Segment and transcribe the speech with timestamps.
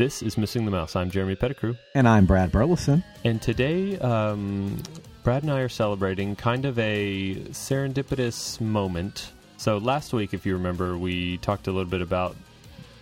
[0.00, 0.96] This is Missing the Mouse.
[0.96, 1.74] I'm Jeremy Pettigrew.
[1.94, 3.04] And I'm Brad Burleson.
[3.22, 4.82] And today, um,
[5.24, 9.32] Brad and I are celebrating kind of a serendipitous moment.
[9.58, 12.34] So last week, if you remember, we talked a little bit about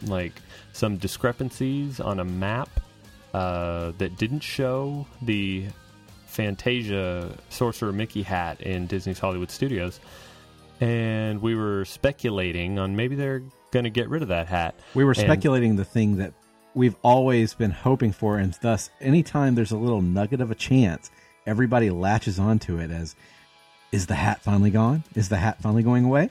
[0.09, 0.33] like
[0.73, 2.69] some discrepancies on a map
[3.33, 5.67] uh, that didn't show the
[6.27, 10.01] Fantasia Sorcerer Mickey hat in Disney's Hollywood Studios.
[10.81, 14.75] And we were speculating on maybe they're going to get rid of that hat.
[14.95, 16.33] We were And- speculating the thing that
[16.79, 21.11] we've always been hoping for, and thus, anytime there's a little nugget of a chance,
[21.45, 23.17] everybody latches onto it as
[23.91, 25.03] is the hat finally gone?
[25.15, 26.31] Is the hat finally going away?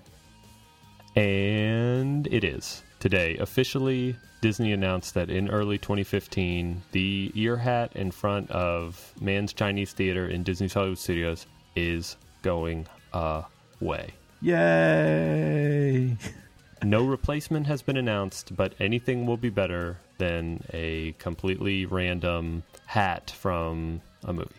[1.15, 2.81] And it is.
[2.99, 9.53] Today, officially, Disney announced that in early 2015, the ear hat in front of Mann's
[9.53, 11.45] Chinese Theater in Disney's Hollywood Studios
[11.75, 14.13] is going away.
[14.41, 16.15] Yay!
[16.83, 23.31] No replacement has been announced, but anything will be better than a completely random hat
[23.31, 24.49] from a movie.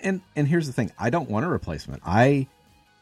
[0.00, 2.02] And and here's the thing: I don't want a replacement.
[2.06, 2.46] I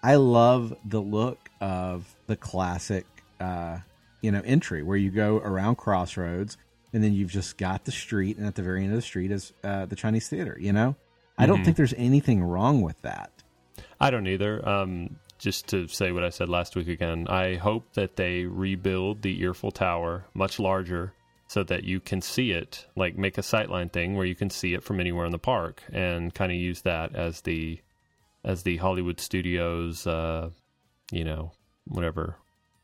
[0.02, 3.06] I love the look of the classic,
[3.40, 3.78] uh,
[4.20, 6.56] you know, entry where you go around Crossroads,
[6.92, 9.30] and then you've just got the street, and at the very end of the street
[9.30, 10.56] is uh, the Chinese Theater.
[10.60, 10.96] You know,
[11.36, 11.64] I don't Mhm.
[11.64, 13.30] think there's anything wrong with that.
[14.00, 14.66] I don't either.
[14.68, 19.20] Um, just to say what I said last week again, I hope that they rebuild
[19.20, 21.12] the Earffel Tower much larger
[21.48, 24.72] so that you can see it, like make a sightline thing where you can see
[24.72, 27.78] it from anywhere in the park, and kind of use that as the
[28.42, 30.48] as the Hollywood Studios, uh,
[31.12, 31.52] you know,
[31.86, 32.38] whatever.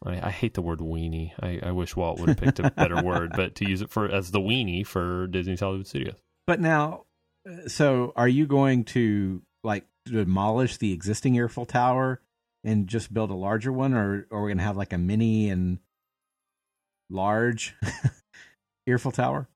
[0.05, 1.33] I, I hate the word weenie.
[1.41, 4.07] I, I wish Walt would have picked a better word, but to use it for
[4.11, 6.17] as the weenie for Disney's Hollywood Studios.
[6.47, 7.05] But now,
[7.49, 12.21] uh, so are you going to like demolish the existing Earffel Tower
[12.65, 14.99] and just build a larger one, or, or are we going to have like a
[14.99, 15.79] mini and
[17.09, 17.75] large
[18.89, 19.49] Earffel Tower?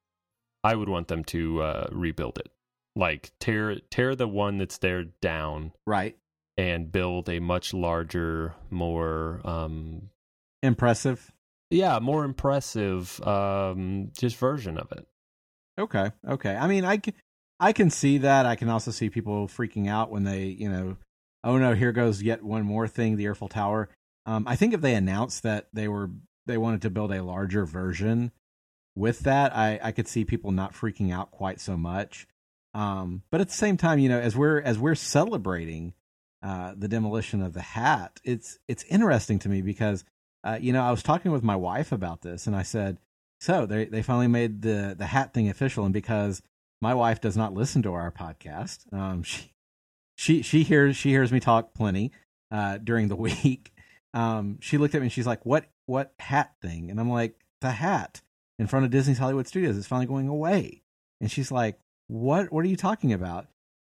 [0.63, 2.51] I would want them to uh, rebuild it,
[2.97, 6.17] like tear tear the one that's there down Right.
[6.57, 10.09] and build a much larger, more um,
[10.63, 11.31] Impressive.
[11.71, 15.07] yeah, more impressive um, just version of it.
[15.79, 16.11] Okay.
[16.27, 16.57] Okay.
[16.57, 17.13] I mean, I can,
[17.61, 18.47] I can see that.
[18.47, 20.97] I can also see people freaking out when they, you know,
[21.44, 23.88] oh no, here goes yet one more thing, the Earffel Tower.
[24.27, 26.10] Um, I think if they announced that they were
[26.47, 28.32] they wanted to build a larger version
[28.97, 32.27] with that, I I could see people not freaking out quite so much.
[32.75, 35.94] Um, but at the same time, you know, as we're as we're celebrating
[36.43, 40.05] uh, the demolition of the hat, it's it's interesting to me because
[40.43, 42.99] uh, you know I was talking with my wife about this, and I said,
[43.41, 46.43] so they they finally made the the hat thing official, and because
[46.81, 49.54] my wife does not listen to our podcast, um, she
[50.17, 52.13] she she hears she hears me talk plenty
[52.51, 53.73] uh, during the week.
[54.13, 57.39] Um, she looked at me and she's like, "What what hat thing?" And I'm like,
[57.61, 58.23] "The hat
[58.59, 60.83] in front of Disney's Hollywood Studios is finally going away."
[61.21, 63.49] And she's like, "What what are you talking about?"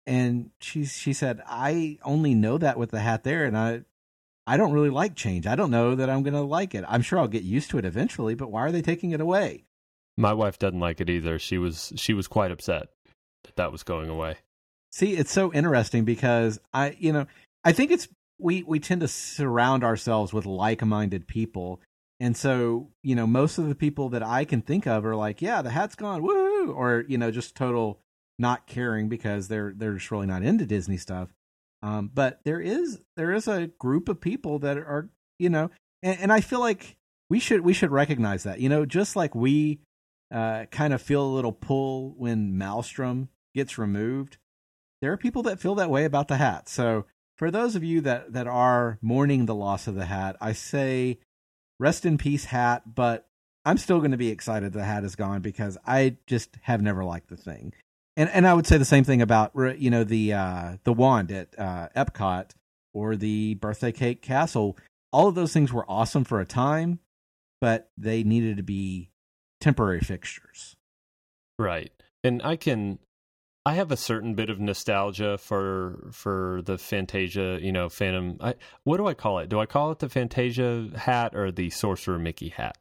[0.06, 3.82] And she she said, "I only know that with the hat there, and I."
[4.50, 5.46] I don't really like change.
[5.46, 6.82] I don't know that I'm going to like it.
[6.88, 9.66] I'm sure I'll get used to it eventually, but why are they taking it away?
[10.16, 11.38] My wife doesn't like it either.
[11.38, 12.88] She was she was quite upset
[13.44, 14.38] that that was going away.
[14.92, 17.26] See, it's so interesting because I, you know,
[17.64, 21.80] I think it's we we tend to surround ourselves with like-minded people,
[22.20, 25.42] and so you know, most of the people that I can think of are like,
[25.42, 28.00] yeah, the hat's gone, woo, or you know, just total
[28.38, 31.28] not caring because they're they're just really not into Disney stuff.
[31.82, 35.70] Um, but there is there is a group of people that are, you know,
[36.02, 36.96] and, and I feel like
[37.30, 39.80] we should we should recognize that, you know, just like we
[40.32, 44.38] uh, kind of feel a little pull when Maelstrom gets removed
[45.00, 46.68] there are people that feel that way about the hat.
[46.68, 50.52] So for those of you that that are mourning the loss of the hat, I
[50.52, 51.18] say
[51.78, 53.28] rest in peace hat, but
[53.64, 57.04] I'm still going to be excited the hat is gone because I just have never
[57.04, 57.72] liked the thing.
[58.16, 61.30] And and I would say the same thing about you know the uh the wand
[61.30, 62.50] at uh Epcot
[62.92, 64.76] or the birthday cake castle.
[65.12, 66.98] All of those things were awesome for a time,
[67.60, 69.10] but they needed to be
[69.60, 70.76] temporary fixtures.
[71.58, 71.92] Right.
[72.24, 72.98] And I can
[73.66, 78.38] I have a certain bit of nostalgia for for the Fantasia, you know, Phantom.
[78.40, 79.48] I, what do I call it?
[79.48, 82.78] Do I call it the Fantasia hat or the Sorcerer Mickey hat?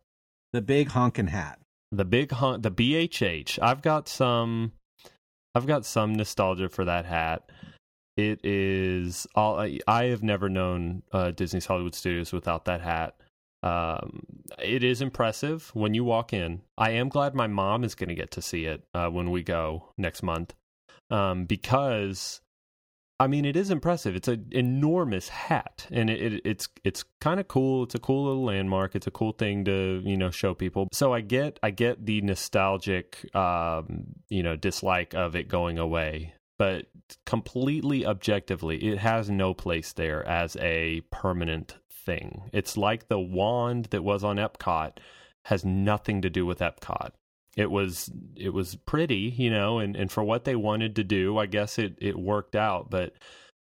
[0.53, 1.59] The big honkin' hat.
[1.91, 3.59] The big hunt, the BHH.
[3.61, 4.73] I've got some.
[5.55, 7.51] I've got some nostalgia for that hat.
[8.15, 9.59] It is all.
[9.59, 13.15] I, I have never known uh, Disney's Hollywood Studios without that hat.
[13.63, 14.21] Um,
[14.63, 16.61] it is impressive when you walk in.
[16.77, 19.43] I am glad my mom is going to get to see it uh, when we
[19.43, 20.53] go next month,
[21.09, 22.41] um, because
[23.19, 24.15] I mean, it is impressive.
[24.15, 27.83] It's an enormous hat, and it, it it's it's kind of cool.
[27.83, 28.95] It's a cool little landmark.
[28.95, 30.87] It's a cool thing to you know show people.
[30.91, 36.35] So I get I get the nostalgic um, you know dislike of it going away,
[36.59, 36.85] but
[37.25, 42.51] completely objectively, it has no place there as a permanent thing.
[42.53, 44.99] It's like the wand that was on Epcot
[45.45, 47.11] has nothing to do with Epcot
[47.57, 51.39] it was it was pretty, you know, and, and for what they wanted to do,
[51.39, 52.91] I guess it, it worked out.
[52.91, 53.13] But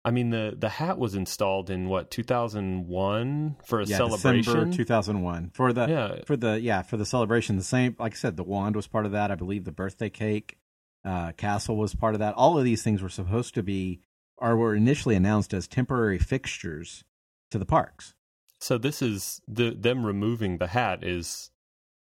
[0.05, 4.43] I mean the the hat was installed in what 2001 for a yeah, celebration.
[4.43, 6.25] December 2001 for the yeah.
[6.27, 7.57] for the yeah for the celebration.
[7.57, 9.31] The same, like I said, the wand was part of that.
[9.31, 10.59] I believe the birthday cake,
[11.03, 12.35] uh, castle was part of that.
[12.35, 14.03] All of these things were supposed to be
[14.37, 17.03] or were initially announced as temporary fixtures
[17.51, 18.13] to the parks.
[18.61, 21.51] So this is the them removing the hat is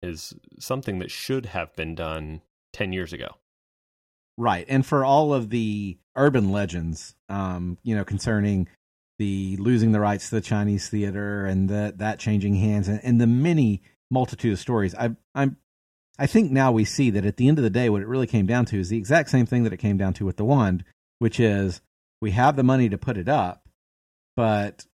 [0.01, 2.41] is something that should have been done
[2.73, 3.35] 10 years ago.
[4.37, 4.65] Right.
[4.69, 8.67] And for all of the urban legends, um, you know, concerning
[9.17, 13.19] the losing the rights to the Chinese theater and that that changing hands and, and
[13.19, 15.57] the many multitude of stories, I, I'm,
[16.19, 18.27] I think now we see that at the end of the day, what it really
[18.27, 20.45] came down to is the exact same thing that it came down to with the
[20.45, 20.83] wand,
[21.17, 21.81] which is
[22.21, 23.67] we have the money to put it up,
[24.35, 24.85] but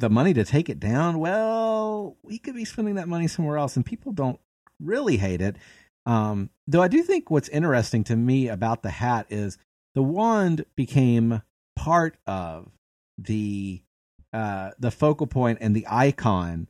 [0.00, 3.76] the money to take it down, well, we could be spending that money somewhere else,
[3.76, 4.40] and people don't
[4.80, 5.56] really hate it.
[6.06, 9.58] Um, though I do think what's interesting to me about the hat is
[9.94, 11.42] the wand became
[11.76, 12.70] part of
[13.18, 13.82] the
[14.32, 16.68] uh, the focal point and the icon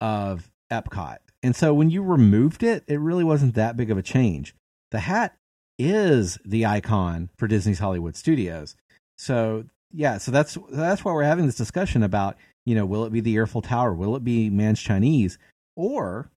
[0.00, 1.18] of Epcot.
[1.42, 4.54] And so when you removed it, it really wasn't that big of a change.
[4.90, 5.36] The hat
[5.78, 8.74] is the icon for Disney's Hollywood Studios.
[9.16, 13.12] So yeah, so that's that's why we're having this discussion about you know will it
[13.12, 15.38] be the Eiffel Tower, will it be Mann's Chinese,
[15.76, 16.30] or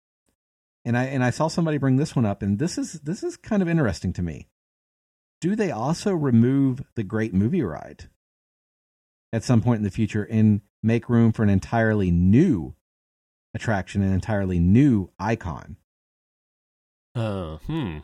[0.86, 3.38] and I and I saw somebody bring this one up, and this is this is
[3.38, 4.48] kind of interesting to me.
[5.39, 8.09] Do they also remove the Great Movie Ride
[9.33, 12.75] at some point in the future and make room for an entirely new
[13.54, 15.77] attraction, an entirely new icon?
[17.15, 17.97] Uh, hmm.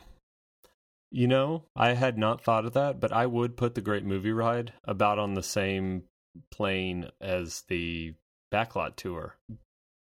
[1.10, 4.34] You know, I had not thought of that, but I would put the Great Movie
[4.34, 6.04] Ride about on the same
[6.52, 8.14] plane as the
[8.52, 9.38] Backlot Tour.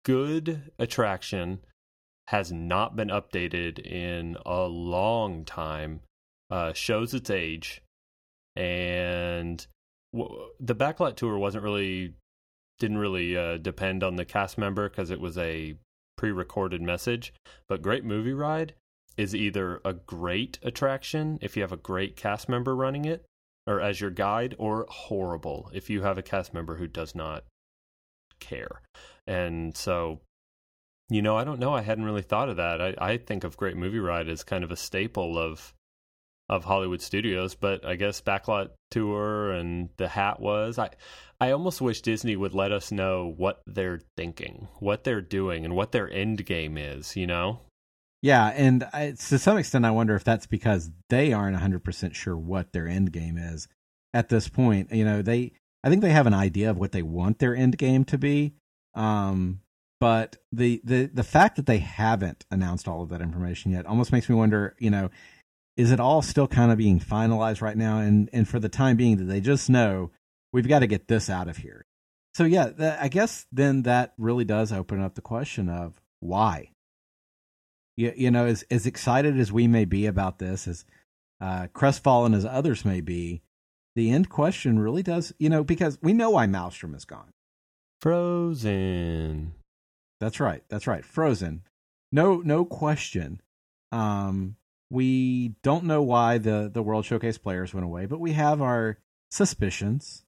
[0.03, 1.59] Good attraction
[2.27, 6.01] has not been updated in a long time.
[6.49, 7.81] Uh, shows its age,
[8.55, 9.67] and
[10.13, 12.13] w- the Backlot Tour wasn't really
[12.79, 15.75] didn't really uh, depend on the cast member because it was a
[16.17, 17.33] pre-recorded message.
[17.67, 18.75] But Great Movie Ride
[19.17, 23.25] is either a great attraction if you have a great cast member running it
[23.65, 27.43] or as your guide or horrible if you have a cast member who does not
[28.39, 28.81] care.
[29.25, 30.21] And so
[31.09, 31.73] you know, I don't know.
[31.73, 32.81] I hadn't really thought of that.
[32.81, 35.73] I, I think of Great Movie Ride as kind of a staple of
[36.49, 40.79] of Hollywood studios, but I guess Backlot Tour and The Hat was.
[40.79, 40.89] I
[41.39, 45.75] I almost wish Disney would let us know what they're thinking, what they're doing, and
[45.75, 47.15] what their end game is.
[47.15, 47.61] You know?
[48.27, 52.13] Yeah, and I, to some extent, I wonder if that's because they aren't 100 percent
[52.13, 53.69] sure what their end game is
[54.13, 54.91] at this point.
[54.91, 57.77] You know, they I think they have an idea of what they want their end
[57.77, 58.51] game to be.
[58.95, 59.61] Um,
[60.01, 64.11] but the the the fact that they haven't announced all of that information yet almost
[64.11, 65.09] makes me wonder you know
[65.77, 68.97] is it all still kind of being finalized right now and and for the time
[68.97, 70.11] being that they just know
[70.51, 71.85] we've got to get this out of here
[72.35, 76.69] so yeah i guess then that really does open up the question of why
[77.97, 80.85] you, you know as as excited as we may be about this as
[81.41, 83.41] uh, crestfallen as others may be
[83.95, 87.33] the end question really does you know because we know why maelstrom is gone
[88.01, 89.53] frozen
[90.19, 90.63] that's right.
[90.69, 91.05] That's right.
[91.05, 91.63] Frozen.
[92.11, 93.41] No, no question.
[93.91, 94.55] Um,
[94.89, 98.97] we don't know why the the World Showcase players went away, but we have our
[99.29, 100.23] suspicions.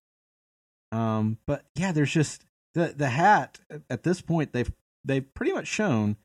[0.92, 3.60] Um, but yeah, there's just the the hat
[3.90, 4.54] at this point.
[4.54, 4.72] They've
[5.04, 6.18] they've pretty much shown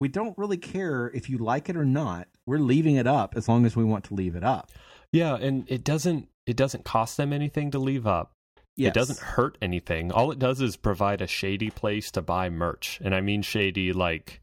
[0.00, 2.28] we don't really care if you like it or not.
[2.46, 4.70] We're leaving it up as long as we want to leave it up.
[5.12, 8.32] Yeah, and it doesn't it doesn't cost them anything to leave up.
[8.76, 8.90] Yes.
[8.90, 10.12] It doesn't hurt anything.
[10.12, 13.00] All it does is provide a shady place to buy merch.
[13.02, 14.40] And I mean shady like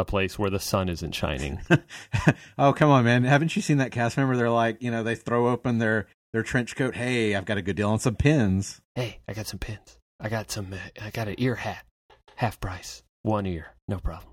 [0.00, 1.60] a place where the sun isn't shining.
[2.58, 3.22] oh, come on, man.
[3.22, 4.36] Haven't you seen that cast member?
[4.36, 6.96] They're like, you know, they throw open their their trench coat.
[6.96, 8.80] Hey, I've got a good deal on some pins.
[8.96, 9.98] Hey, I got some pins.
[10.18, 11.84] I got some uh, I got an ear hat.
[12.34, 13.04] Half price.
[13.22, 13.74] One ear.
[13.86, 14.32] No problem.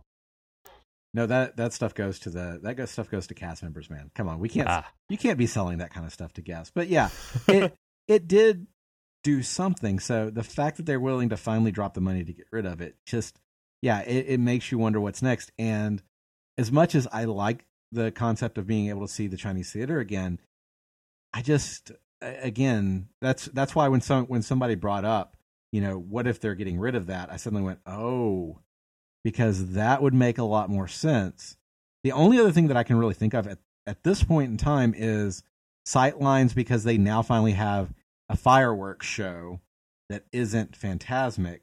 [1.16, 4.12] No, that that stuff goes to the that stuff goes to cast members, man.
[4.16, 4.86] Come on, we can't ah.
[5.08, 6.74] you can't be selling that kind of stuff to guests.
[6.76, 7.08] But yeah,
[7.48, 7.74] it
[8.10, 8.68] it did
[9.24, 10.02] do something.
[10.02, 12.82] So the fact that they're willing to finally drop the money to get rid of
[12.82, 13.40] it, just
[13.82, 15.54] yeah, it, it makes you wonder what's next.
[15.58, 16.04] And
[16.58, 20.02] as much as I like the concept of being able to see the Chinese theater
[20.02, 20.42] again,
[21.34, 25.38] I just again, that's that's why when some when somebody brought up,
[25.72, 27.32] you know, what if they're getting rid of that?
[27.32, 28.60] I suddenly went, oh,
[29.26, 31.58] because that would make a lot more sense.
[32.06, 34.58] The only other thing that I can really think of at, at this point in
[34.58, 35.44] time is
[35.86, 37.94] sight lines because they now finally have
[38.30, 39.60] a fireworks show
[40.10, 41.60] that isn't Fantasmic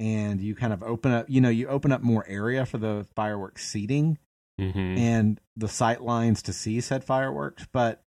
[0.00, 3.06] and you kind of open up, you know, you open up more area for the
[3.14, 4.18] fireworks seating
[4.60, 4.98] Mm-hmm.
[4.98, 7.68] and the sight lines to see said fireworks.
[7.72, 8.02] But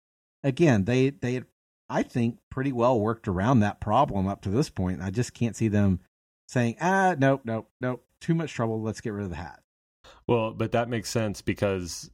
[0.46, 1.42] again, they they
[1.90, 5.02] I think pretty well worked around that problem up to this point.
[5.02, 6.00] I just can't see them
[6.48, 8.82] saying, ah, nope, nope, nope, too much trouble.
[8.82, 9.62] Let's get rid of the hat.
[10.28, 12.12] Well, but that makes sense because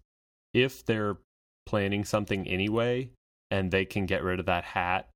[0.53, 1.17] if they're
[1.65, 3.09] planning something anyway
[3.49, 5.09] and they can get rid of that hat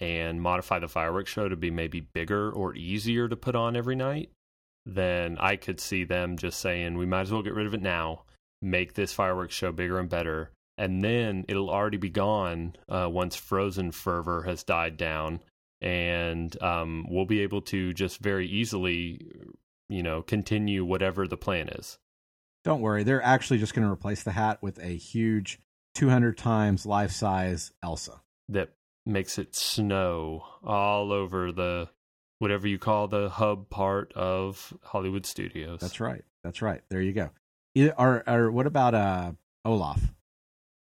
[0.00, 3.96] and modify the fireworks show to be maybe bigger or easier to put on every
[3.96, 4.30] night,
[4.86, 7.82] then I could see them just saying, we might as well get rid of it
[7.82, 8.24] now,
[8.60, 10.50] make this fireworks show bigger and better.
[10.76, 15.40] And then it'll already be gone uh, once Frozen fervor has died down.
[15.80, 19.20] And um, we'll be able to just very easily,
[19.88, 21.98] you know, continue whatever the plan is.
[22.64, 25.58] Don't worry, they're actually just going to replace the hat with a huge
[25.94, 28.20] 200 times life size Elsa.
[28.48, 28.70] that
[29.06, 31.88] makes it snow all over the
[32.38, 35.80] whatever you call the hub part of Hollywood studios.
[35.80, 36.24] That's right.
[36.42, 36.82] That's right.
[36.90, 37.30] There you go.
[37.74, 39.32] Either, or, or what about uh,
[39.64, 40.00] Olaf?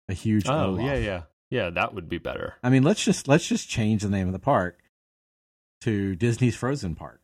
[0.09, 0.85] A huge Oh, Olaf.
[0.85, 1.21] yeah, yeah.
[1.49, 2.55] Yeah, that would be better.
[2.63, 4.79] I mean, let's just let's just change the name of the park
[5.81, 7.20] to Disney's Frozen Park,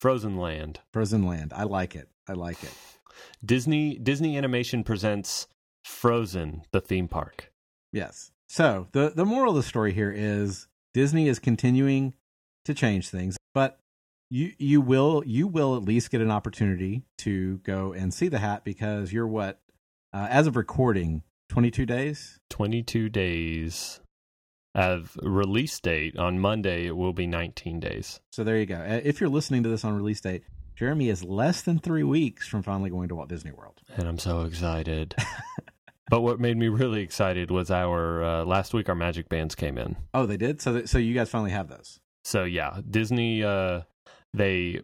[0.00, 0.80] Frozen Land.
[0.92, 1.52] Frozen Land.
[1.54, 2.08] I like it.
[2.26, 2.72] I like it.
[3.44, 5.46] Disney Disney Animation presents
[5.84, 7.52] Frozen, the theme park.
[7.92, 8.32] Yes.
[8.48, 12.14] So the the moral of the story here is Disney is continuing
[12.64, 13.78] to change things, but
[14.30, 18.38] you you will you will at least get an opportunity to go and see the
[18.38, 19.60] hat because you're what
[20.12, 23.99] uh, as of recording 22 days 22 days
[24.74, 28.20] of release date on Monday it will be 19 days.
[28.30, 30.44] so there you go Uh, if you're listening to this on release date
[30.76, 34.18] jeremy is less than three weeks from finally going to walt disney world And I'm
[34.18, 35.14] so excited.
[36.10, 39.76] but what made me really excited was our uh, last week our magic bands came
[39.78, 39.96] in.
[40.14, 43.82] oh they did so th- so you guys finally have those So yeah, Disney uh
[44.32, 44.80] they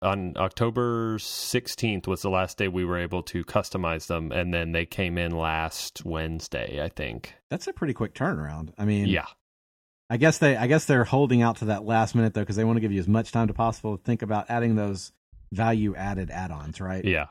[0.00, 4.72] on October 16th was the last day we were able to customize them and then
[4.72, 7.34] they came in last Wednesday, I think.
[7.50, 9.26] that's a pretty quick turnaround i mean Yeah.
[10.10, 12.64] I guess they I guess they're holding out to that last minute though because they
[12.64, 15.12] want to give you as much time to possible to think about adding those
[15.52, 17.04] value added add-ons, right?
[17.04, 17.26] Yeah.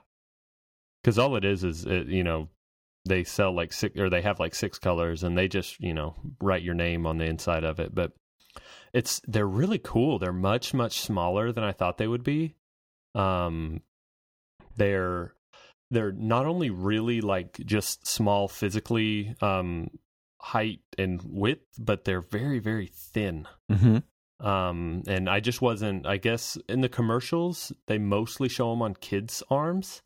[1.03, 2.50] Cuz all it is is it, you know
[3.05, 6.15] they sell like six or they have like six colors and they just, you know,
[6.41, 8.12] write your name on the inside of it, but
[8.98, 10.18] it's they're really cool.
[10.18, 12.56] They're much much smaller than I thought they would be.
[13.13, 13.82] Um
[14.75, 15.36] they're
[15.92, 19.92] they're not only really like just small physically um
[20.42, 23.48] height and width, but they're very very thin.
[23.72, 24.46] Mm-hmm.
[24.46, 28.96] Um and I just wasn't I guess in the commercials they mostly show them on
[28.96, 30.01] kids arms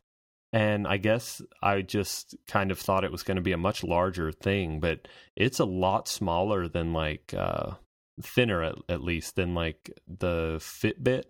[0.52, 3.86] and I guess I just kind of thought it was going to be a much
[3.86, 5.08] larger thing, but
[5.38, 7.76] it's a lot smaller than like uh
[8.22, 11.24] thinner at, at least than like the Fitbit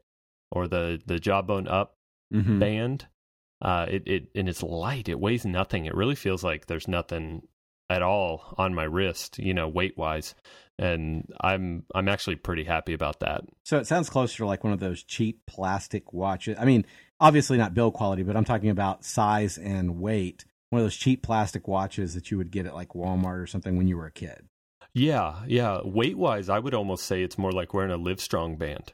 [0.51, 1.95] or the the Jawbone Up
[2.33, 2.59] Mm-hmm.
[2.59, 3.07] band.
[3.61, 5.09] Uh, it it and it's light.
[5.09, 5.85] It weighs nothing.
[5.85, 7.41] It really feels like there's nothing
[7.89, 10.33] at all on my wrist, you know, weight wise.
[10.79, 13.41] And I'm I'm actually pretty happy about that.
[13.65, 16.55] So it sounds closer to like one of those cheap plastic watches.
[16.57, 16.85] I mean,
[17.19, 20.45] obviously not build quality, but I'm talking about size and weight.
[20.69, 23.75] One of those cheap plastic watches that you would get at like Walmart or something
[23.75, 24.47] when you were a kid.
[24.93, 25.79] Yeah, yeah.
[25.83, 28.93] Weight wise, I would almost say it's more like wearing a Livestrong band.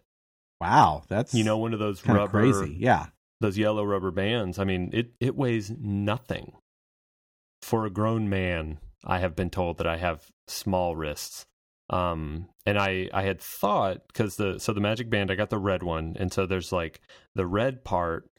[0.62, 2.76] Wow, that's You know, one of those rubber, crazy.
[2.80, 3.08] Yeah.
[3.42, 4.60] those yellow rubber bands.
[4.60, 6.54] I mean, it it weighs nothing.
[7.62, 11.46] For a grown man, I have been told that I have small wrists.
[11.90, 15.58] Um, and I I had thought because the so the Magic Band I got the
[15.58, 17.02] red one, and so there's like
[17.36, 18.30] the red part,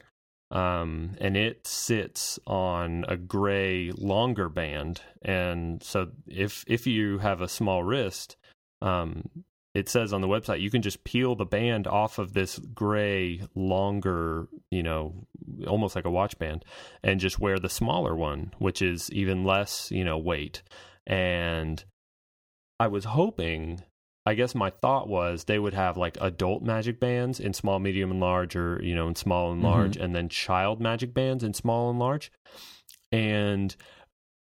[0.51, 7.41] um, and it sits on a gray longer band, and so if if you have
[7.41, 8.37] a small wrist,
[8.81, 9.29] um,
[9.75, 13.43] it says on the website you can just peel the band off of this gray
[13.55, 15.27] longer you know
[15.67, 16.65] almost like a watch band
[17.03, 20.63] and just wear the smaller one which is even less you know weight.
[21.07, 21.83] And
[22.81, 23.83] i was hoping
[24.29, 28.11] i guess my thought was they would have like adult magic bands in small medium
[28.11, 29.73] and large or you know in small and mm-hmm.
[29.73, 32.31] large and then child magic bands in small and large.
[33.11, 33.75] And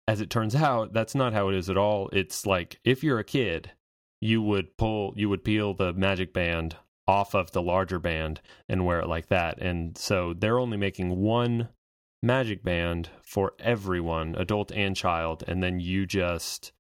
[0.09, 2.09] as it turns out that's not how it is at all.
[2.12, 3.73] It's like if you're a kid
[4.23, 8.40] you would pull you would peel the magic band off of the larger band
[8.71, 9.61] and wear it like that.
[9.61, 11.68] And so they're only making one
[12.23, 16.73] magic band for everyone adult and child and then you just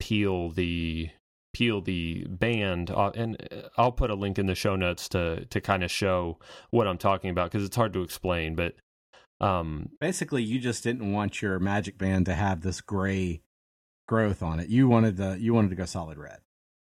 [0.00, 1.10] peel the
[1.52, 3.36] peel the band off, and
[3.76, 6.38] I'll put a link in the show notes to to kind of show
[6.70, 8.54] what I'm talking about because it's hard to explain.
[8.54, 8.74] But
[9.40, 13.42] um, basically, you just didn't want your Magic Band to have this gray
[14.06, 14.68] growth on it.
[14.68, 16.38] You wanted the you wanted to go solid red.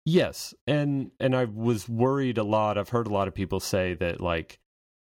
[0.06, 2.78] Yes, and and I was worried a lot.
[2.78, 4.60] I've heard a lot of people say that like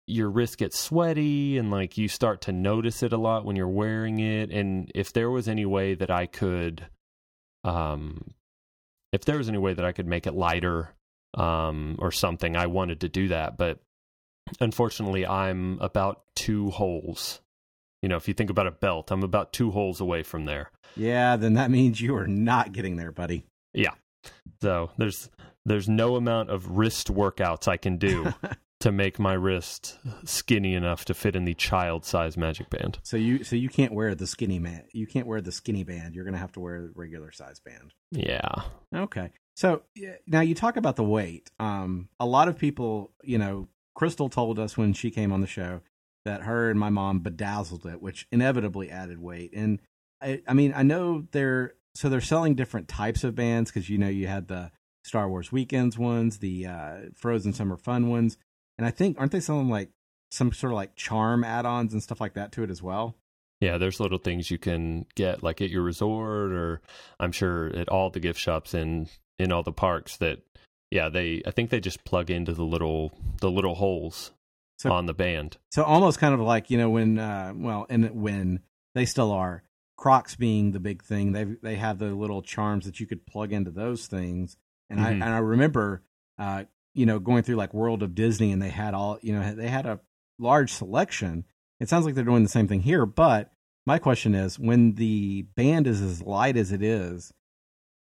[0.07, 3.67] your wrist gets sweaty and like you start to notice it a lot when you're
[3.67, 6.87] wearing it and if there was any way that I could
[7.65, 8.35] um
[9.15, 10.95] if there was any way that I could make it lighter
[11.35, 13.81] um or something I wanted to do that but
[14.61, 17.41] unfortunately I'm about 2 holes.
[18.03, 20.71] You know if you think about a belt I'm about 2 holes away from there.
[20.97, 23.47] Yeah then that means you are not getting there buddy.
[23.73, 23.95] Yeah.
[24.63, 25.31] So there's
[25.67, 28.33] there's no amount of wrist workouts I can do
[28.85, 32.99] to make my wrist skinny enough to fit in the child size magic band.
[33.03, 34.85] So you so you can't wear the skinny man.
[34.93, 36.15] You can't wear the skinny band.
[36.15, 37.95] You're going to have to wear the regular size band.
[38.11, 38.65] Yeah.
[38.95, 39.31] Okay.
[39.57, 39.85] So
[40.27, 41.51] now you talk about the weight.
[41.59, 45.47] Um a lot of people, you know, Crystal told us when she came on the
[45.47, 45.81] show
[46.27, 49.53] that her and my mom bedazzled it, which inevitably added weight.
[49.55, 49.81] And
[50.21, 53.97] I I mean, I know they're so they're selling different types of bands cuz you
[53.97, 54.73] know you had the
[55.05, 58.37] Star Wars weekends ones, the uh, Frozen Summer Fun ones
[58.79, 59.91] and I think aren't they selling like
[60.31, 63.17] some sort of like charm add-ons and stuff like that to it as well?
[63.61, 66.81] Yeah, there's little things you can get like at your resort or
[67.19, 70.41] I'm sure at all the gift shops in in all the parks that
[70.91, 74.33] yeah, they I think they just plug into the little the little holes
[74.79, 75.57] so, on the band.
[75.71, 78.61] So almost kind of like, you know, when uh well, and when
[78.95, 79.63] they still are
[79.97, 83.53] Crocs being the big thing, they they have the little charms that you could plug
[83.53, 84.57] into those things.
[84.91, 85.23] And mm-hmm.
[85.23, 86.03] I and I remember
[86.39, 86.65] uh
[86.95, 89.69] you know, going through like World of Disney and they had all, you know, they
[89.69, 90.01] had a
[90.39, 91.45] large selection.
[91.81, 93.51] It sounds like they're doing the same thing here, but
[93.87, 97.33] my question is when the band is as light as it is,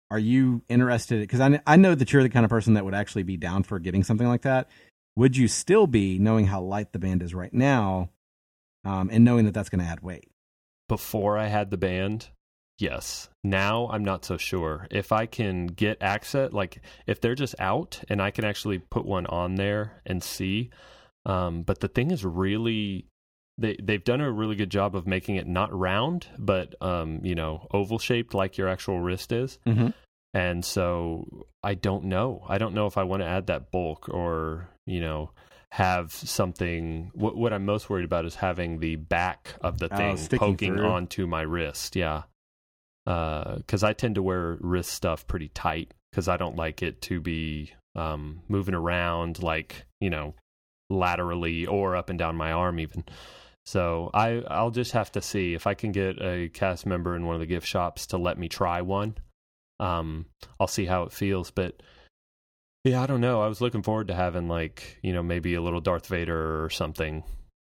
[0.09, 1.19] are you interested?
[1.19, 3.63] Because I, I know that you're the kind of person that would actually be down
[3.63, 4.69] for getting something like that.
[5.15, 8.09] Would you still be knowing how light the band is right now
[8.85, 10.31] um, and knowing that that's going to add weight?
[10.87, 12.29] Before I had the band,
[12.79, 13.29] Yes.
[13.43, 14.87] Now I'm not so sure.
[14.91, 19.05] If I can get access, like if they're just out and I can actually put
[19.05, 20.69] one on there and see.
[21.25, 23.07] Um, but the thing is really,
[23.57, 27.35] they they've done a really good job of making it not round, but um, you
[27.35, 29.57] know, oval shaped like your actual wrist is.
[29.65, 29.89] Mm-hmm.
[30.33, 32.45] And so I don't know.
[32.47, 35.31] I don't know if I want to add that bulk or you know
[35.71, 37.11] have something.
[37.15, 40.37] What what I'm most worried about is having the back of the oh, thing oh,
[40.37, 40.85] poking through.
[40.85, 41.95] onto my wrist.
[41.95, 42.23] Yeah
[43.07, 47.01] because uh, I tend to wear wrist stuff pretty tight because I don't like it
[47.03, 50.35] to be um, moving around like you know
[50.89, 53.05] laterally or up and down my arm even.
[53.65, 57.25] So I I'll just have to see if I can get a cast member in
[57.25, 59.15] one of the gift shops to let me try one.
[59.79, 60.25] Um,
[60.59, 61.81] I'll see how it feels, but
[62.83, 63.41] yeah, I don't know.
[63.41, 66.69] I was looking forward to having like you know maybe a little Darth Vader or
[66.69, 67.23] something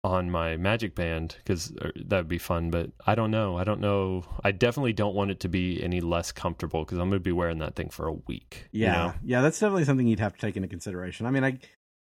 [0.04, 3.58] on my magic band because uh, that would be fun but i don't know.
[3.58, 4.24] I don't know.
[4.44, 7.32] I definitely don't want it to be any less comfortable because i'm going to be
[7.32, 8.86] wearing that thing for a week yeah.
[8.86, 9.14] you know?
[9.24, 11.26] yeah that's definitely something you'd have to take into consideration.
[11.26, 11.58] I mean i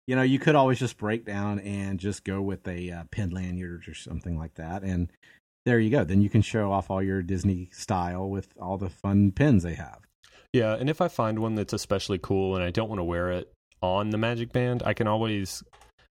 [0.06, 3.30] you know you could always just break down and just go with a uh, pin
[3.30, 5.10] lanyard or something like that and
[5.64, 6.02] there you go.
[6.02, 9.74] Then you can show off all your disney style with all the fun pins they
[9.74, 10.00] have.
[10.52, 13.30] Yeah and if i find one that's especially cool and i don't want to wear
[13.30, 15.62] it on the magic band i can always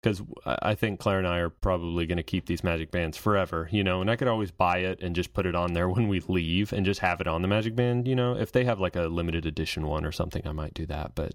[0.02, 3.68] because I think Claire and I are probably going to keep these magic bands forever,
[3.72, 6.08] you know, and I could always buy it and just put it on there when
[6.08, 8.36] we leave and just have it on the magic band, you know.
[8.36, 11.16] If they have like a limited edition one or something, I might do that.
[11.16, 11.34] But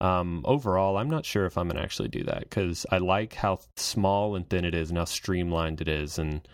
[0.00, 3.34] um, overall, I'm not sure if I'm going to actually do that because I like
[3.34, 6.18] how small and thin it is and how streamlined it is.
[6.18, 6.46] And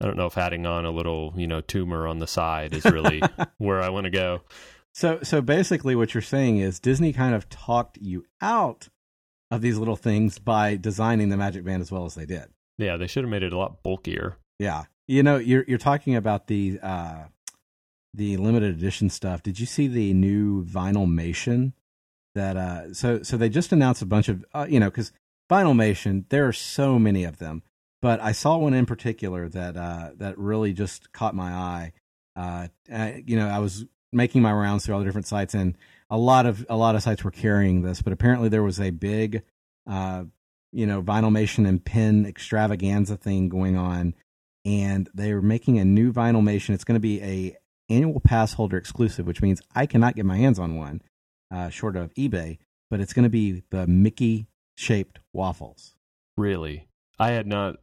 [0.00, 2.84] I don't know if adding on a little, you know, tumor on the side is
[2.84, 3.22] really
[3.58, 4.42] where I want to go.
[4.94, 8.88] So, so basically, what you're saying is Disney kind of talked you out
[9.50, 12.44] of these little things by designing the Magic Band as well as they did.
[12.76, 14.36] Yeah, they should have made it a lot bulkier.
[14.58, 17.24] Yeah, you know, you're you're talking about the uh,
[18.14, 19.42] the limited edition stuff.
[19.42, 21.72] Did you see the new Vinylmation?
[22.34, 25.12] That uh, so so they just announced a bunch of uh, you know because
[25.50, 27.62] Vinylmation there are so many of them,
[28.00, 31.92] but I saw one in particular that uh, that really just caught my eye.
[32.36, 32.68] Uh,
[33.26, 35.76] you know, I was making my rounds through all the different sites and
[36.10, 38.90] a lot of a lot of sites were carrying this, but apparently there was a
[38.90, 39.42] big,
[39.86, 40.24] uh,
[40.72, 44.14] you know, Vinylmation and pin extravaganza thing going on,
[44.64, 46.70] and they're making a new Vinylmation.
[46.70, 47.56] It's going to be a
[47.90, 51.02] annual pass holder exclusive, which means I cannot get my hands on one,
[51.50, 52.58] uh, short of eBay.
[52.90, 55.94] But it's going to be the Mickey shaped waffles.
[56.38, 56.88] Really?
[57.18, 57.76] I had not.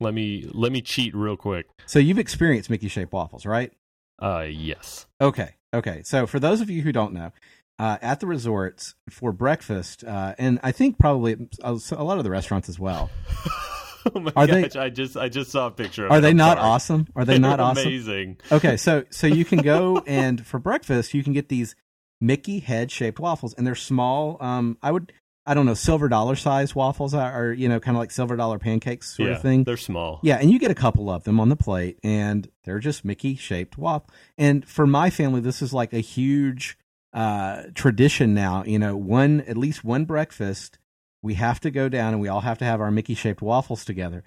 [0.00, 1.66] Let me let me cheat real quick.
[1.86, 3.72] So you've experienced Mickey shaped waffles, right?
[4.20, 5.06] Uh, yes.
[5.20, 5.56] Okay.
[5.74, 6.02] Okay.
[6.04, 7.32] So for those of you who don't know,
[7.78, 12.30] uh, at the resorts for breakfast, uh, and I think probably a lot of the
[12.30, 13.10] restaurants as well.
[14.14, 14.72] oh my are gosh!
[14.72, 16.08] They, I just I just saw a picture.
[16.08, 16.20] are it.
[16.20, 16.68] they I'm not sorry.
[16.68, 17.06] awesome?
[17.16, 17.88] Are they not awesome?
[17.88, 18.38] Amazing.
[18.50, 21.74] Okay, so so you can go and for breakfast you can get these
[22.20, 24.36] Mickey head shaped waffles, and they're small.
[24.40, 25.12] Um, I would
[25.44, 28.36] I don't know silver dollar size waffles are, are you know kind of like silver
[28.36, 29.64] dollar pancakes sort yeah, of thing.
[29.64, 30.20] They're small.
[30.22, 33.34] Yeah, and you get a couple of them on the plate, and they're just Mickey
[33.34, 34.10] shaped waffle.
[34.38, 36.78] And for my family, this is like a huge
[37.12, 38.64] uh, tradition now.
[38.64, 40.78] You know, one at least one breakfast
[41.22, 43.84] we have to go down and we all have to have our Mickey shaped waffles
[43.84, 44.24] together.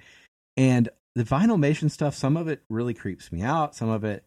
[0.58, 3.76] And the Vinylmation stuff, some of it really creeps me out.
[3.76, 4.24] Some of it,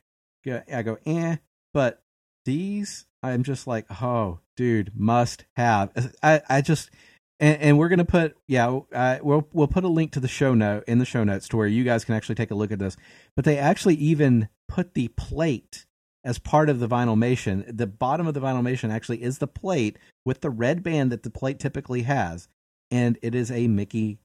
[0.46, 1.37] I go, eh.
[1.72, 2.03] But
[2.44, 5.90] these, I'm just like, oh, dude, must have.
[6.21, 6.90] I, I just,
[7.38, 10.53] and, and we're gonna put, yeah, uh, we'll we'll put a link to the show
[10.53, 12.81] note in the show notes to where you guys can actually take a look at
[12.81, 12.97] this.
[13.37, 15.87] But they actually even put the plate
[16.25, 17.64] as part of the Vinylmation.
[17.75, 21.31] The bottom of the Vinylmation actually is the plate with the red band that the
[21.31, 22.49] plate typically has,
[22.90, 24.18] and it is a Mickey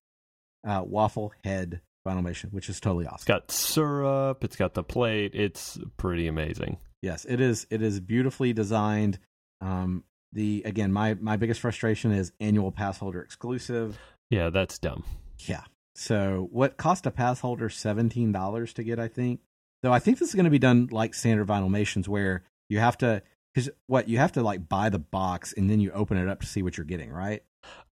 [0.67, 3.17] uh, waffle head Vinylmation, which is totally awesome.
[3.17, 4.43] It's got syrup.
[4.43, 5.35] It's got the plate.
[5.35, 6.77] It's pretty amazing.
[7.03, 7.67] Yes, it is.
[7.69, 9.19] It is beautifully designed.
[9.61, 13.97] Um, the again, my my biggest frustration is annual pass holder exclusive.
[14.29, 15.03] Yeah, that's dumb.
[15.39, 15.63] Yeah.
[15.95, 18.99] So what cost a pass holder seventeen dollars to get?
[18.99, 19.41] I think.
[19.81, 22.97] Though I think this is going to be done like standard Vinylmations, where you have
[22.99, 23.21] to
[23.53, 26.41] because what you have to like buy the box and then you open it up
[26.41, 27.43] to see what you're getting, right?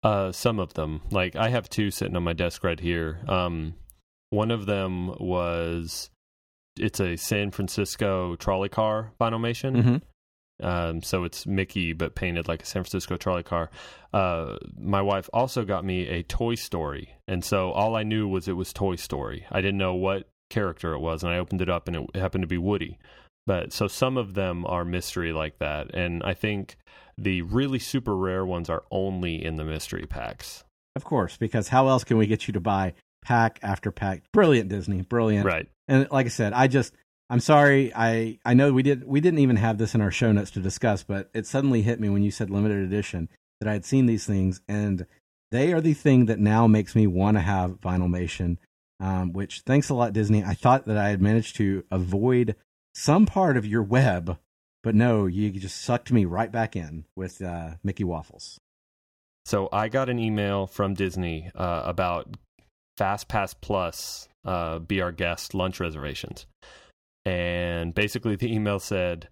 [0.02, 3.20] Uh, some of them, like I have two sitting on my desk right here.
[3.28, 3.76] Um,
[4.30, 6.10] one of them was
[6.78, 9.76] it's a San Francisco trolley car Vinylmation.
[9.76, 9.98] Mm-hmm.
[10.62, 13.70] Um, so it's Mickey but painted like a San Francisco trolley car.
[14.14, 18.48] Uh, my wife also got me a Toy Story, and so all I knew was
[18.48, 19.46] it was Toy Story.
[19.52, 22.44] I didn't know what character it was, and I opened it up and it happened
[22.44, 22.98] to be Woody.
[23.46, 26.78] But so some of them are mystery like that, and I think
[27.18, 30.64] the really super rare ones are only in the mystery packs.
[30.96, 32.94] Of course, because how else can we get you to buy
[33.24, 34.24] pack after pack?
[34.34, 35.46] Brilliant Disney, brilliant.
[35.46, 35.68] Right.
[35.88, 36.94] And like I said, I just
[37.30, 37.94] I'm sorry.
[37.96, 40.60] I I know we did we didn't even have this in our show notes to
[40.60, 44.06] discuss, but it suddenly hit me when you said limited edition that I had seen
[44.06, 45.06] these things, and
[45.52, 48.58] they are the thing that now makes me want to have Vinylmation.
[49.02, 50.44] Um, which thanks a lot, Disney.
[50.44, 52.56] I thought that I had managed to avoid
[52.94, 54.38] some part of your web,
[54.84, 58.60] but no, you just sucked me right back in with uh, Mickey waffles.
[59.46, 62.36] So I got an email from Disney uh, about
[63.00, 66.46] FastPass Plus uh, be our guest lunch reservations,
[67.30, 69.30] and basically the email said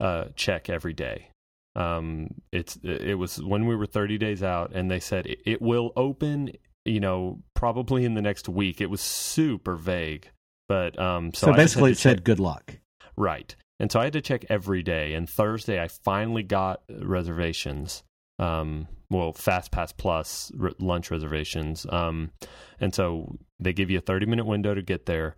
[0.00, 1.28] uh, check every day.
[1.74, 5.62] Um, it's it was when we were 30 days out, and they said it, it
[5.62, 6.52] will open.
[6.84, 8.80] You know, probably in the next week.
[8.80, 10.28] It was super vague,
[10.68, 12.78] but um, so, so basically it said good luck.
[13.16, 13.54] Right.
[13.78, 15.14] And so I had to check every day.
[15.14, 18.02] And Thursday, I finally got reservations.
[18.38, 21.86] Um, well, FastPass Plus r- lunch reservations.
[21.88, 22.30] Um,
[22.80, 25.36] and so they give you a 30 minute window to get there.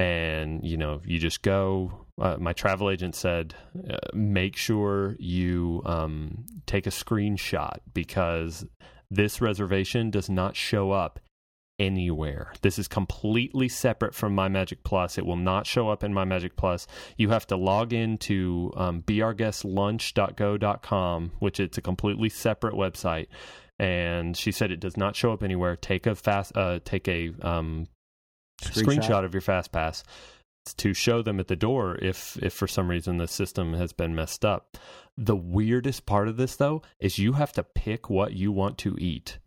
[0.00, 2.06] And, you know, you just go.
[2.18, 3.54] Uh, my travel agent said,
[3.88, 8.64] uh, make sure you um, take a screenshot because
[9.10, 11.20] this reservation does not show up
[11.78, 12.54] anywhere.
[12.62, 15.18] This is completely separate from My Magic Plus.
[15.18, 16.86] It will not show up in My Magic Plus.
[17.18, 23.26] You have to log in into um, beourguestlunch.go.com, which it's a completely separate website.
[23.78, 25.76] And she said it does not show up anywhere.
[25.76, 27.86] Take a fast, uh, take a um,
[28.60, 28.84] screenshot.
[28.84, 30.04] screenshot of your fast pass
[30.76, 34.14] to show them at the door if if for some reason the system has been
[34.14, 34.76] messed up.
[35.16, 38.96] The weirdest part of this though is you have to pick what you want to
[38.98, 39.38] eat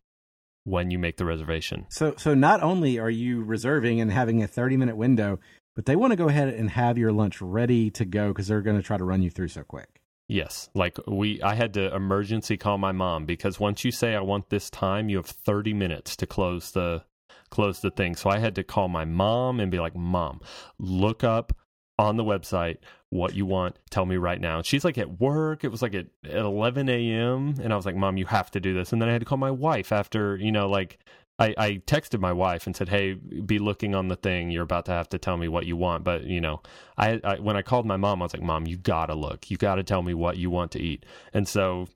[0.65, 1.85] when you make the reservation.
[1.89, 5.39] So so not only are you reserving and having a 30 minute window,
[5.75, 8.61] but they want to go ahead and have your lunch ready to go because they're
[8.61, 10.01] going to try to run you through so quick.
[10.27, 14.21] Yes, like we I had to emergency call my mom because once you say I
[14.21, 17.03] want this time, you have 30 minutes to close the
[17.49, 18.15] close the thing.
[18.15, 20.41] So I had to call my mom and be like, "Mom,
[20.79, 21.53] look up
[21.99, 22.77] on the website
[23.09, 23.77] what you want.
[23.89, 24.57] Tell me right now.
[24.57, 25.63] And she's like at work.
[25.63, 27.55] It was like at, at 11 a.m.
[27.61, 28.91] And I was like, Mom, you have to do this.
[28.91, 30.99] And then I had to call my wife after, you know, like
[31.37, 34.49] I, I texted my wife and said, Hey, be looking on the thing.
[34.49, 36.03] You're about to have to tell me what you want.
[36.03, 36.61] But, you know,
[36.97, 39.51] I, I when I called my mom, I was like, Mom, you got to look.
[39.51, 41.05] You got to tell me what you want to eat.
[41.33, 41.87] And so,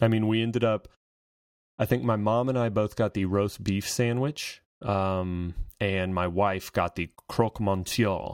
[0.00, 0.88] I mean, we ended up,
[1.78, 4.60] I think my mom and I both got the roast beef sandwich.
[4.82, 8.32] Um, and my wife got the croque monsieur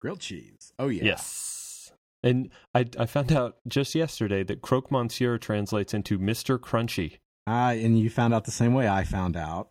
[0.00, 0.72] grilled cheese.
[0.78, 1.04] Oh yeah.
[1.04, 1.92] Yes.
[2.22, 6.58] And I I found out just yesterday that croque monsieur translates into Mr.
[6.58, 7.18] Crunchy.
[7.46, 9.68] Ah, uh, and you found out the same way I found out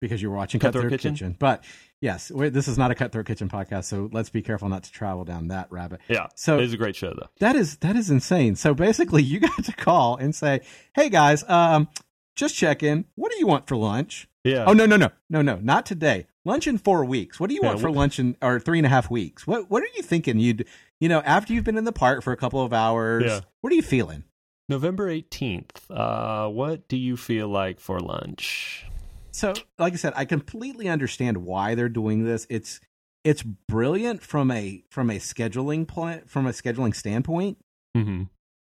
[0.00, 1.14] because you were watching Cutthroat Cutthroat, Kitchen?
[1.14, 1.36] Kitchen.
[1.38, 1.64] But
[2.00, 5.24] yes, this is not a Cutthroat Kitchen podcast, so let's be careful not to travel
[5.24, 6.00] down that rabbit.
[6.08, 6.28] Yeah.
[6.34, 7.28] So- it is a great show though.
[7.40, 8.56] That is that is insane.
[8.56, 10.60] So basically, you got to call and say,
[10.94, 11.88] "Hey guys, um,
[12.36, 13.04] just check in.
[13.14, 14.64] What do you want for lunch?" Yeah.
[14.66, 16.26] Oh no no no no no not today.
[16.44, 17.40] Lunch in four weeks.
[17.40, 19.46] What do you Yeah, want for wh- lunch in or three and a half weeks?
[19.46, 20.38] What what are you thinking?
[20.38, 20.66] You'd
[21.00, 23.24] you know after you've been in the park for a couple of hours.
[23.26, 23.40] Yeah.
[23.62, 24.24] What are you feeling?
[24.68, 25.90] November 18th.
[25.90, 28.86] Uh, what do you feel like for lunch?
[29.30, 32.46] So, like I said, I completely understand why they're doing this.
[32.50, 32.80] It's
[33.24, 37.58] it's brilliant from a from a scheduling plan from a scheduling standpoint,
[37.96, 38.24] Mm-hmm.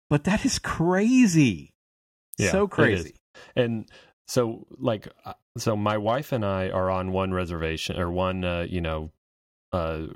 [0.09, 1.73] but that is crazy.
[2.37, 3.15] Yeah, so crazy.
[3.55, 3.87] And
[4.27, 8.65] so, like, uh, so my wife and I are on one reservation or one, uh,
[8.69, 9.11] you know,
[9.73, 10.07] uh,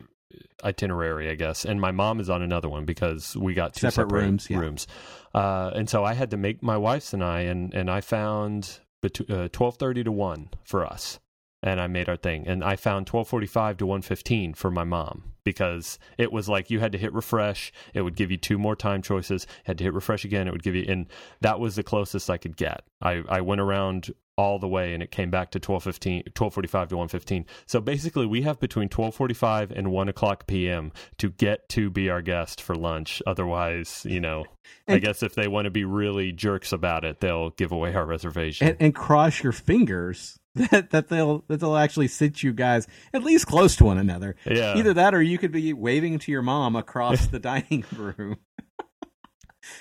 [0.64, 4.10] itinerary, I guess, and my mom is on another one because we got two Separate
[4.10, 4.58] separate, rooms, yeah.
[4.58, 4.88] rooms.
[5.34, 8.80] Uh, and so I had to make my wife's and I, and and I found
[9.02, 11.20] between uh, twelve thirty to one for us,
[11.64, 14.72] and I made our thing, and I found twelve forty five to one fifteen for
[14.72, 18.38] my mom because it was like you had to hit refresh, it would give you
[18.38, 21.06] two more time choices, had to hit refresh again, it would give you, and
[21.42, 22.84] that was the closest I could get.
[23.02, 26.98] I I went around all the way and it came back to 1215 1245 to
[26.98, 32.10] 115 so basically we have between 1245 and 1 o'clock pm to get to be
[32.10, 33.22] our guest for lunch.
[33.26, 34.46] Otherwise you know
[34.88, 38.06] i guess if they want to be really jerks about it they'll give away our
[38.06, 38.68] reservation.
[38.68, 43.24] And, and cross your fingers that, that they'll that they'll actually sit you guys at
[43.24, 44.36] least close to one another.
[44.46, 48.38] yeah Either that, or you could be waving to your mom across the dining room.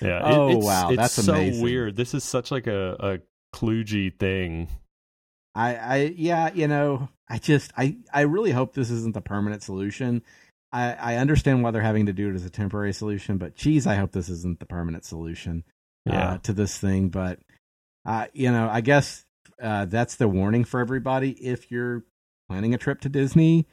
[0.01, 1.63] yeah Oh, it's, wow, it's that's so amazing.
[1.63, 3.19] weird this is such like a, a
[3.57, 4.67] kludgy thing
[5.57, 9.63] I, I yeah, you know, I just I I really hope this isn't the permanent
[9.63, 10.21] solution.
[10.73, 13.87] I I understand why they're having to do it as a temporary solution, but geez,
[13.87, 15.63] I hope this isn't the permanent solution
[16.05, 17.07] yeah uh, to this thing.
[17.07, 17.39] But
[18.05, 19.24] uh, you know, I guess
[19.61, 21.31] uh, that's the warning for everybody.
[21.31, 22.03] If you're
[22.49, 23.67] planning a trip to Disney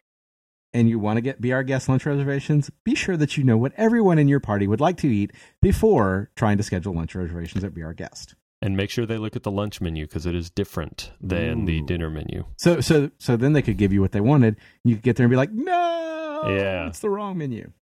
[0.73, 3.57] and you want to get be our guest lunch reservations, be sure that you know
[3.59, 7.63] what everyone in your party would like to eat before trying to schedule lunch reservations
[7.65, 8.35] at Be Our Guest.
[8.63, 11.83] and make sure they look at the lunch menu because it is different than the
[11.83, 14.57] dinner menu So so so then they could give you what they wanted.
[14.85, 16.87] And you could get there and be like, no, Yeah.
[16.87, 17.73] it's the wrong menu.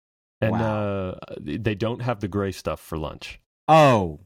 [0.41, 1.11] and Wow.
[1.11, 4.21] uh, they don't have the gray stuff for lunch Oh,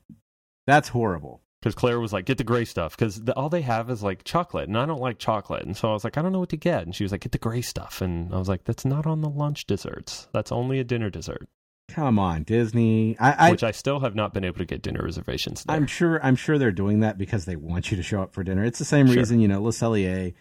[0.67, 1.43] that's horrible.
[1.65, 4.23] Because Claire was like, "Get the gray stuff," because the, all they have is like
[4.23, 6.51] chocolate, and I don't like chocolate, and so I was like, "I don't know what
[6.51, 8.85] to get," and she was like, "Get the gray stuff," and I was like, "That's
[8.85, 10.29] not on the lunch desserts.
[10.33, 11.49] That's only a dinner dessert."
[11.89, 13.17] Come on, Disney.
[13.19, 15.65] I, I which I still have not been able to get dinner reservations.
[15.65, 15.75] There.
[15.75, 18.45] I'm sure I'm sure they're doing that because they want you to show up for
[18.45, 18.63] dinner.
[18.63, 19.17] It's the same Sure.
[19.17, 20.35] reason, you know, Le Cellier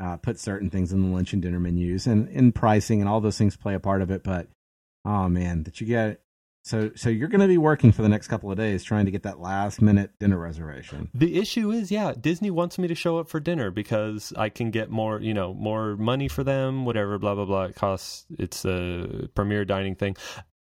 [0.00, 3.20] uh, put certain things in the lunch and dinner menus and in pricing and all
[3.20, 4.22] those things play a part of it.
[4.22, 4.46] But
[5.04, 6.20] oh man, that you get
[6.68, 9.10] so so you're going to be working for the next couple of days trying to
[9.10, 11.08] get that last minute dinner reservation.
[11.14, 14.70] The issue is, yeah, Disney wants me to show up for dinner because I can
[14.70, 17.64] get more, you know, more money for them, whatever, blah blah blah.
[17.64, 18.26] It costs.
[18.38, 20.16] It's a premier dining thing.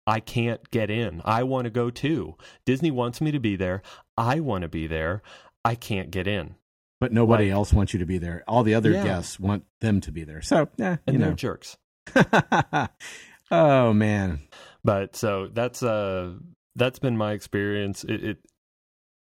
[0.07, 1.23] I can't get in.
[1.25, 2.37] I want to go too.
[2.65, 3.83] Disney wants me to be there.
[4.17, 5.23] I want to be there.
[5.65, 6.55] I can't get in,
[7.01, 8.43] But nobody Like- else wants you to be there.
[8.49, 9.05] All the other Yeah.
[9.05, 10.41] guests want them to be there.
[10.43, 11.35] So, yeah, and you they're know.
[11.35, 11.77] jerks.
[13.51, 14.41] oh man.
[14.85, 16.33] But so that's uh
[16.77, 18.05] that's been my experience.
[18.05, 18.39] It, it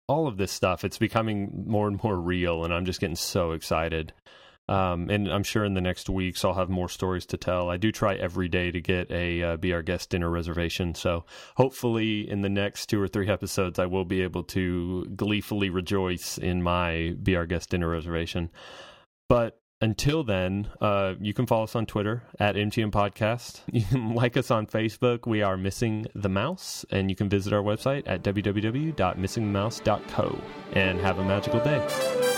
[0.08, 3.52] all of this stuff it's becoming more and more real, and I'm just getting so
[3.52, 4.14] excited.
[4.68, 7.72] Um, and I'm sure in the next weeks I'll have more stories to tell.
[7.72, 11.26] I do try every day to get a uh, be our guest dinner reservation, so
[11.56, 16.38] hopefully in the next two or three episodes I will be able to gleefully rejoice
[16.38, 18.52] in my be our guest dinner reservation.
[19.28, 23.62] But until then, uh, you can follow us on Twitter at MTM Podcast.
[23.72, 25.26] You can like us on Facebook.
[25.26, 30.42] We are Missing the Mouse, and you can visit our website at www.missingthemouse.co.
[30.74, 32.29] And have a magical day.